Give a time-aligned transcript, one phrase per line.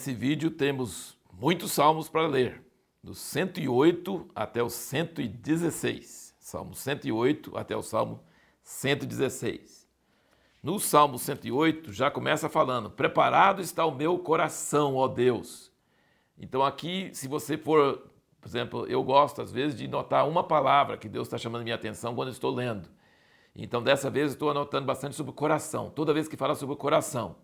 [0.00, 2.64] Nesse vídeo temos muitos salmos para ler,
[3.04, 6.34] do 108 até o 116.
[6.40, 8.24] Salmo 108 até o Salmo
[8.62, 9.86] 116.
[10.62, 15.70] No Salmo 108 já começa falando: Preparado está o meu coração, ó Deus.
[16.38, 20.96] Então aqui, se você for, por exemplo, eu gosto às vezes de notar uma palavra
[20.96, 22.88] que Deus está chamando minha atenção quando estou lendo.
[23.54, 25.90] Então dessa vez estou anotando bastante sobre o coração.
[25.90, 27.36] Toda vez que fala sobre o coração.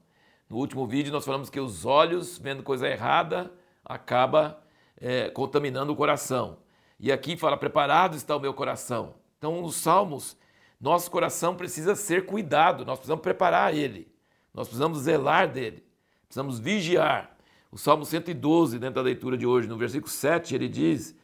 [0.49, 3.53] No último vídeo nós falamos que os olhos, vendo coisa errada,
[3.85, 4.63] acaba
[4.97, 6.59] é, contaminando o coração.
[7.01, 9.15] E aqui fala: preparado está o meu coração.
[9.39, 10.37] Então, nos Salmos,
[10.81, 14.09] nosso coração precisa ser cuidado, nós precisamos preparar ele,
[14.55, 15.85] nós precisamos zelar dele,
[16.27, 17.37] precisamos vigiar.
[17.71, 21.15] O Salmo 112, dentro da leitura de hoje, no versículo 7, ele diz: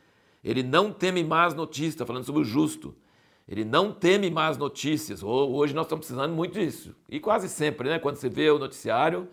[0.43, 2.95] Ele não teme más notícias, está falando sobre o justo.
[3.53, 5.23] Ele não teme más notícias.
[5.23, 6.97] Hoje nós estamos precisando muito disso.
[7.07, 7.99] E quase sempre, né?
[7.99, 9.29] Quando você vê o noticiário,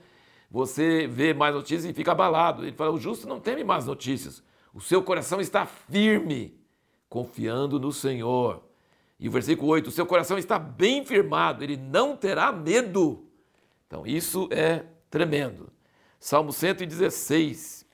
[0.52, 2.66] você vê mais notícias e fica abalado.
[2.66, 4.44] Ele fala: o justo não teme más notícias.
[4.74, 6.60] O seu coração está firme,
[7.08, 8.62] confiando no Senhor.
[9.18, 13.26] E o versículo 8: o seu coração está bem firmado, ele não terá medo.
[13.88, 15.72] Então, isso é tremendo.
[16.20, 17.86] Salmo 116,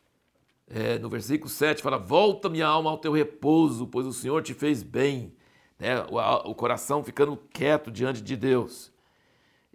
[0.67, 4.56] é, no versículo 7, fala: Volta minha alma ao teu repouso, pois o Senhor te
[4.56, 5.32] fez bem
[5.80, 6.02] né?
[6.09, 8.94] o, o coração ficando quieto diante de Deus.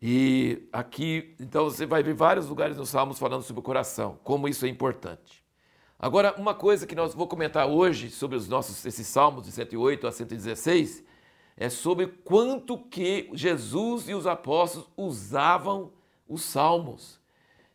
[0.03, 4.49] E aqui, então você vai ver vários lugares nos Salmos falando sobre o coração, como
[4.49, 5.45] isso é importante.
[5.99, 10.07] Agora, uma coisa que nós vou comentar hoje sobre os nossos esses salmos de 108
[10.07, 11.05] a 116
[11.55, 15.93] é sobre quanto que Jesus e os apóstolos usavam
[16.27, 17.21] os salmos.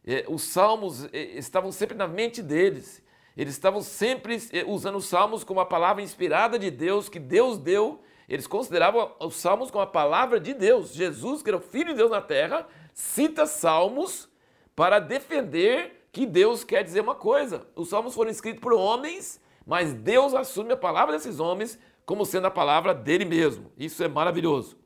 [0.03, 3.03] É, os salmos é, estavam sempre na mente deles.
[3.37, 7.59] Eles estavam sempre é, usando os salmos como a palavra inspirada de Deus que Deus
[7.59, 10.93] deu eles consideravam os salmos como a palavra de Deus.
[10.93, 14.29] Jesus, que era o Filho de Deus na terra, cita salmos
[14.75, 17.67] para defender que Deus quer dizer uma coisa.
[17.75, 22.47] Os salmos foram escritos por homens, mas Deus assume a palavra desses homens como sendo
[22.47, 23.71] a palavra dele mesmo.
[23.77, 24.77] Isso é maravilhoso.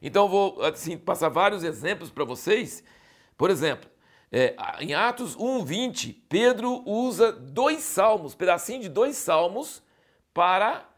[0.00, 2.84] Então vou assim, passar vários exemplos para vocês.
[3.36, 3.88] Por exemplo,
[4.30, 9.82] é, em Atos 1,20, Pedro usa dois salmos, pedacinho de dois salmos,
[10.32, 10.88] para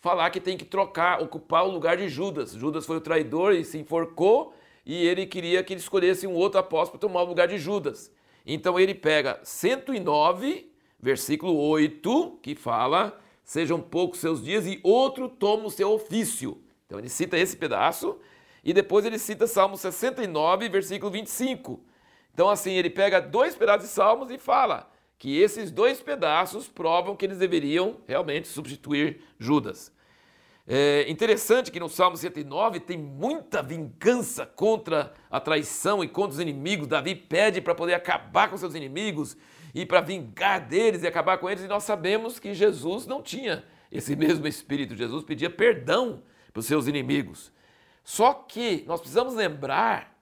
[0.00, 2.52] falar que tem que trocar, ocupar o lugar de Judas.
[2.52, 6.58] Judas foi o traidor e se enforcou e ele queria que ele escolhesse um outro
[6.58, 8.10] apóstolo para tomar o lugar de Judas.
[8.44, 15.66] Então ele pega 109, versículo 8, que fala: Sejam poucos seus dias e outro toma
[15.66, 16.62] o seu ofício.
[16.86, 18.18] Então ele cita esse pedaço
[18.64, 21.84] e depois ele cita Salmo 69, versículo 25.
[22.32, 24.89] Então assim, ele pega dois pedaços de Salmos e fala:
[25.20, 29.92] que esses dois pedaços provam que eles deveriam realmente substituir Judas.
[30.66, 36.40] É interessante que no Salmo 109 tem muita vingança contra a traição e contra os
[36.40, 36.86] inimigos.
[36.86, 39.36] Davi pede para poder acabar com seus inimigos
[39.74, 41.64] e para vingar deles e acabar com eles.
[41.64, 44.96] E nós sabemos que Jesus não tinha esse mesmo espírito.
[44.96, 47.52] Jesus pedia perdão para os seus inimigos.
[48.02, 50.18] Só que nós precisamos lembrar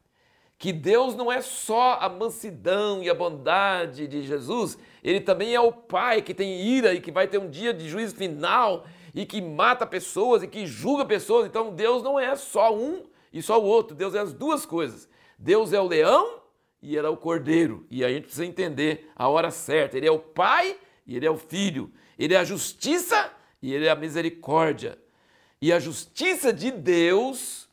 [0.59, 5.61] que Deus não é só a mansidão e a bondade de Jesus, ele também é
[5.61, 9.25] o Pai que tem ira e que vai ter um dia de juízo final e
[9.25, 11.47] que mata pessoas e que julga pessoas.
[11.47, 15.09] Então Deus não é só um e só o outro, Deus é as duas coisas.
[15.39, 16.41] Deus é o leão
[16.83, 17.87] e ele é o cordeiro.
[17.89, 19.97] E a gente precisa entender a hora certa.
[19.97, 20.77] Ele é o Pai
[21.07, 21.93] e ele é o Filho.
[22.19, 23.33] Ele é a justiça
[23.63, 24.99] e ele é a misericórdia.
[25.63, 27.68] E a justiça de Deus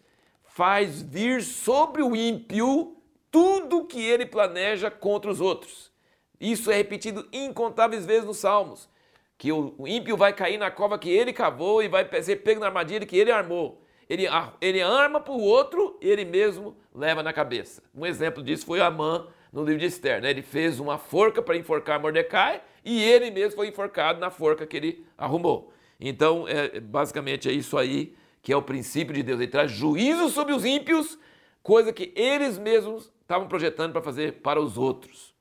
[0.56, 2.96] faz vir sobre o ímpio
[3.30, 5.92] tudo que ele planeja contra os outros.
[6.40, 8.90] Isso é repetido incontáveis vezes nos Salmos.
[9.38, 12.68] Que o ímpio vai cair na cova que ele cavou e vai ser pego na
[12.68, 13.82] armadilha que ele armou.
[14.10, 14.28] Ele,
[14.62, 17.84] ele arma para o outro e ele mesmo leva na cabeça.
[17.94, 20.22] Um exemplo disso foi Amã no livro de Esther.
[20.22, 20.30] Né?
[20.30, 24.78] Ele fez uma forca para enforcar Mordecai e ele mesmo foi enforcado na forca que
[24.78, 25.74] ele arrumou.
[26.00, 29.40] Então, é, basicamente é isso aí que é o princípio de Deus.
[29.40, 31.18] Ele traz juízo sobre os ímpios,
[31.64, 35.34] coisa que eles mesmos estavam projetando para fazer para os outros.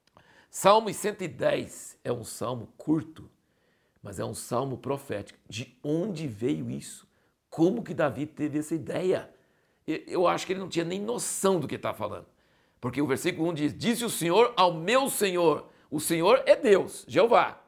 [0.51, 3.31] Salmo 110 é um salmo curto,
[4.03, 5.39] mas é um salmo profético.
[5.47, 7.07] De onde veio isso?
[7.51, 9.29] Como que Davi teve essa ideia?
[9.87, 12.27] Eu acho que ele não tinha nem noção do que está falando.
[12.81, 15.67] Porque o versículo 1 diz: Disse o Senhor ao meu Senhor.
[15.91, 17.63] O Senhor é Deus, Jeová.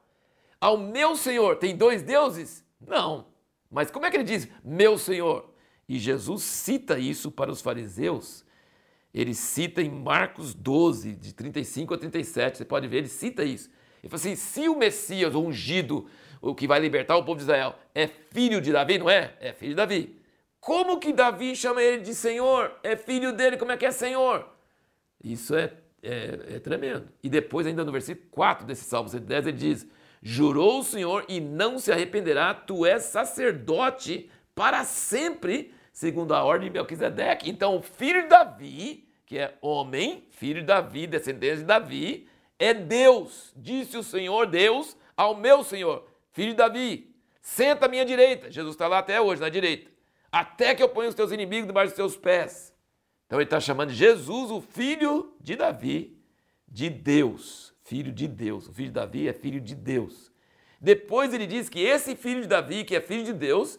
[0.59, 2.65] Ao meu Senhor, tem dois deuses?
[2.81, 3.36] Não.
[3.71, 5.53] Mas como é que ele diz, meu Senhor?
[5.89, 8.45] E Jesus cita isso para os fariseus.
[9.15, 12.59] Ele cita em Marcos 12, de 35 a 37.
[12.59, 13.71] Você pode ver, ele cita isso.
[14.03, 16.07] Ele fala assim: se o Messias, o ungido,
[16.41, 19.35] o que vai libertar o povo de Israel, é filho de Davi, não é?
[19.41, 20.21] É filho de Davi.
[20.61, 22.73] Como que Davi chama ele de Senhor?
[22.83, 24.47] É filho dele, como é que é Senhor?
[25.23, 25.73] Isso é,
[26.03, 27.09] é, é tremendo.
[27.23, 29.87] E depois, ainda no versículo 4 desse Salmo 110, ele diz:
[30.29, 36.69] Jurou o Senhor e não se arrependerá, tu és sacerdote para sempre, segundo a ordem
[36.69, 37.49] de Melquisedeque.
[37.49, 42.29] Então, o filho de Davi, que é homem, filho de Davi, descendente de Davi,
[42.59, 43.53] é Deus.
[43.55, 48.51] Disse o Senhor Deus ao meu Senhor, filho de Davi, senta à minha direita.
[48.51, 49.89] Jesus está lá até hoje, na direita.
[50.33, 52.75] Até que eu ponha os teus inimigos debaixo dos teus pés.
[53.27, 56.21] Então ele está chamando Jesus, o filho de Davi,
[56.67, 57.76] de Deus.
[57.87, 58.67] Filho de Deus.
[58.67, 60.33] O filho de Davi é filho de Deus.
[60.81, 63.79] Depois ele diz que esse filho de Davi, que é filho de Deus,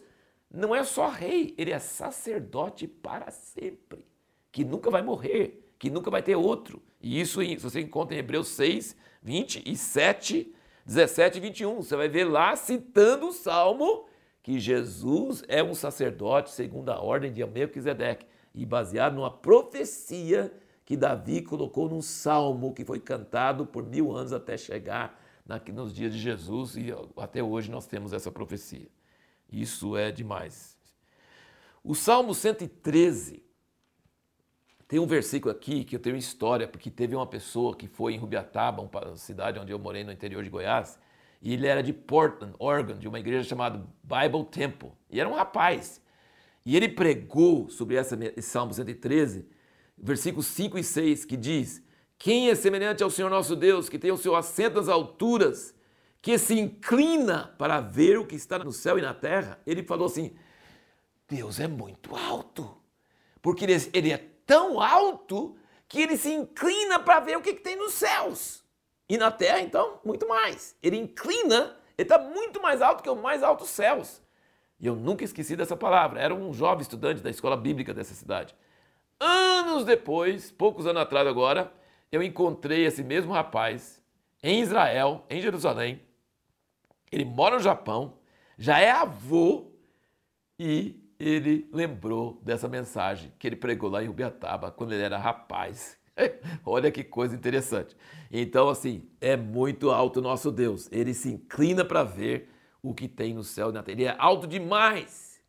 [0.50, 4.02] não é só rei, ele é sacerdote para sempre,
[4.50, 6.82] que nunca vai morrer, que nunca vai ter outro.
[7.02, 10.54] E isso você encontra em Hebreus 6, 27,
[10.86, 11.82] 17 e 21.
[11.82, 14.06] Você vai ver lá citando o Salmo
[14.42, 20.50] que Jesus é um sacerdote segundo a ordem de Melquisedeque e baseado numa profecia
[20.88, 25.22] que Davi colocou num salmo que foi cantado por mil anos até chegar
[25.70, 26.86] nos dias de Jesus e
[27.18, 28.88] até hoje nós temos essa profecia.
[29.52, 30.78] Isso é demais.
[31.84, 33.44] O Salmo 113
[34.88, 38.16] tem um versículo aqui que eu tenho história, porque teve uma pessoa que foi em
[38.16, 40.98] Rubiataba, uma cidade onde eu morei no interior de Goiás,
[41.42, 44.92] e ele era de Portland, Oregon, de uma igreja chamada Bible Temple.
[45.10, 46.00] E era um rapaz.
[46.64, 49.57] E ele pregou sobre essa, esse Salmo 113,
[50.00, 51.82] versículos 5 e 6, que diz:
[52.18, 55.74] Quem é semelhante ao Senhor nosso Deus, que tem o seu assento nas alturas,
[56.20, 59.60] que se inclina para ver o que está no céu e na terra?
[59.66, 60.34] Ele falou assim:
[61.28, 62.76] Deus é muito alto,
[63.42, 65.56] porque ele, ele é tão alto
[65.88, 68.62] que ele se inclina para ver o que, que tem nos céus.
[69.08, 70.76] E na terra, então, muito mais.
[70.82, 74.22] Ele inclina, ele está muito mais alto que os mais altos céus.
[74.78, 76.20] E eu nunca esqueci dessa palavra.
[76.20, 78.54] Era um jovem estudante da escola bíblica dessa cidade.
[79.20, 81.72] Anos depois, poucos anos atrás agora,
[82.10, 84.02] eu encontrei esse mesmo rapaz
[84.42, 86.00] em Israel, em Jerusalém.
[87.10, 88.18] Ele mora no Japão,
[88.56, 89.72] já é avô
[90.58, 95.98] e ele lembrou dessa mensagem que ele pregou lá em Ubiataba quando ele era rapaz.
[96.64, 97.96] Olha que coisa interessante.
[98.30, 100.88] Então, assim, é muito alto nosso Deus.
[100.92, 102.50] Ele se inclina para ver
[102.82, 103.96] o que tem no céu e na terra.
[103.96, 105.40] Ele é alto demais,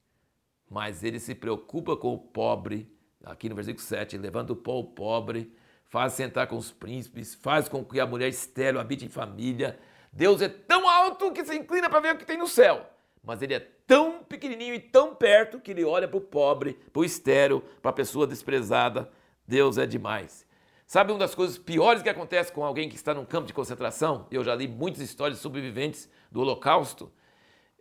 [0.69, 2.92] mas ele se preocupa com o pobre.
[3.24, 5.54] Aqui no versículo 7, levanta o pó pobre,
[5.86, 9.77] faz sentar com os príncipes, faz com que a mulher estéril habite em família.
[10.12, 12.86] Deus é tão alto que se inclina para ver o que tem no céu,
[13.24, 17.01] mas ele é tão pequenininho e tão perto que ele olha para o pobre, para
[17.01, 19.12] o estéril, para a pessoa desprezada.
[19.48, 20.48] Deus é demais.
[20.88, 24.27] Sabe uma das coisas piores que acontece com alguém que está num campo de concentração?
[24.31, 27.12] Eu já li muitas histórias de sobreviventes do Holocausto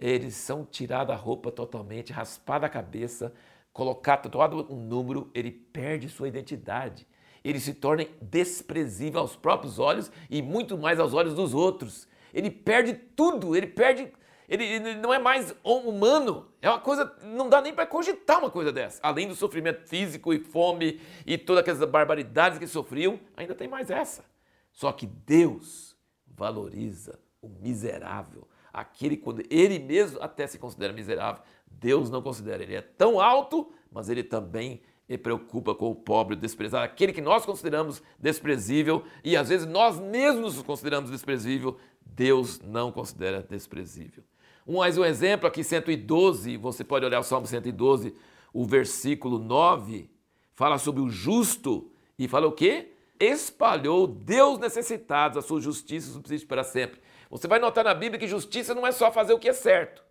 [0.00, 3.34] eles são tirados a roupa totalmente, raspada a cabeça,
[3.78, 7.06] colocado todo um número, ele perde sua identidade.
[7.44, 12.08] Ele se torna desprezível aos próprios olhos e muito mais aos olhos dos outros.
[12.34, 14.12] Ele perde tudo, ele perde.
[14.48, 16.48] Ele, ele não é mais humano.
[16.60, 17.16] É uma coisa.
[17.22, 18.98] Não dá nem para cogitar uma coisa dessa.
[19.00, 23.90] Além do sofrimento físico e fome e todas aquelas barbaridades que sofriam, ainda tem mais
[23.90, 24.24] essa.
[24.72, 25.96] Só que Deus
[26.26, 32.62] valoriza o miserável, aquele quando ele mesmo até se considera miserável, Deus não considera.
[32.62, 34.82] Ele é tão alto, mas ele também
[35.16, 39.98] preocupa com o pobre, o desprezado, aquele que nós consideramos desprezível e às vezes nós
[39.98, 44.22] mesmos nos consideramos desprezível, Deus não considera desprezível.
[44.66, 48.14] Mais um exemplo aqui, 112, você pode olhar o Salmo 112,
[48.52, 50.10] o versículo 9,
[50.52, 52.92] fala sobre o justo e fala o quê?
[53.18, 57.00] Espalhou Deus necessitados, a sua justiça subsiste para sempre.
[57.30, 60.04] Você vai notar na Bíblia que justiça não é só fazer o que é certo.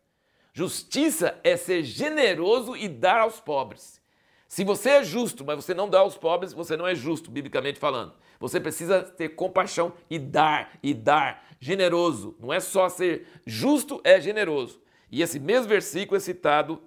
[0.53, 4.01] Justiça é ser generoso e dar aos pobres.
[4.47, 7.77] Se você é justo, mas você não dá aos pobres, você não é justo, biblicamente
[7.77, 8.13] falando.
[8.39, 11.45] Você precisa ter compaixão e dar, e dar.
[11.59, 12.35] Generoso.
[12.39, 14.79] Não é só ser justo, é generoso.
[15.11, 16.81] E esse mesmo versículo é citado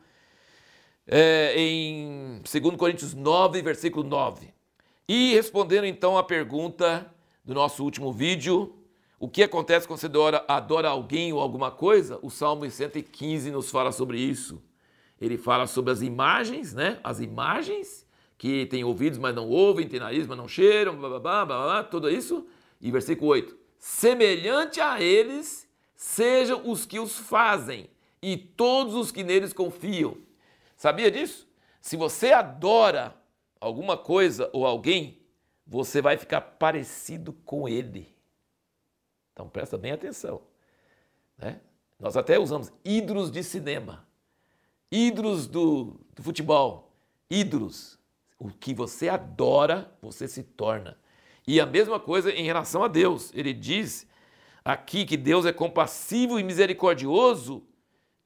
[1.07, 4.55] é, em 2 Coríntios 9, versículo 9.
[5.09, 7.12] E respondendo então à pergunta
[7.45, 8.80] do nosso último vídeo,
[9.21, 12.19] o que acontece quando você adora, adora alguém ou alguma coisa?
[12.23, 14.62] O Salmo 115 nos fala sobre isso.
[15.21, 16.99] Ele fala sobre as imagens, né?
[17.05, 18.07] As imagens
[18.39, 21.62] que têm ouvidos, mas não ouvem, têm nariz, mas não cheiram, blá, blá, blá, blá,
[21.65, 22.47] blá tudo isso.
[22.81, 27.91] E versículo 8: Semelhante a eles sejam os que os fazem
[28.23, 30.17] e todos os que neles confiam.
[30.79, 31.47] Sabia disso?
[31.79, 33.15] Se você adora
[33.61, 35.21] alguma coisa ou alguém,
[35.67, 38.19] você vai ficar parecido com ele.
[39.40, 40.42] Então presta bem atenção.
[41.38, 41.59] Né?
[41.99, 44.06] Nós até usamos ídolos de cinema,
[44.92, 46.92] ídolos do, do futebol,
[47.30, 47.99] ídolos.
[48.38, 50.99] O que você adora, você se torna.
[51.47, 53.32] E a mesma coisa em relação a Deus.
[53.35, 54.06] Ele diz
[54.62, 57.62] aqui que Deus é compassivo e misericordioso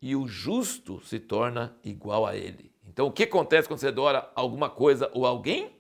[0.03, 2.73] e o justo se torna igual a ele.
[2.89, 5.71] Então, o que acontece quando você adora alguma coisa ou alguém?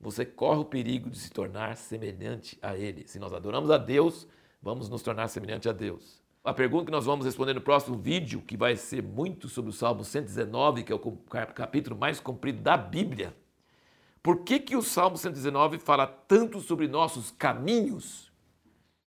[0.00, 3.08] Você corre o perigo de se tornar semelhante a ele.
[3.08, 4.28] Se nós adoramos a Deus,
[4.66, 6.20] vamos nos tornar semelhante a Deus.
[6.42, 9.72] A pergunta que nós vamos responder no próximo vídeo, que vai ser muito sobre o
[9.72, 11.00] Salmo 119, que é o
[11.54, 13.32] capítulo mais comprido da Bíblia.
[14.20, 18.25] Por que, que o Salmo 119 fala tanto sobre nossos caminhos?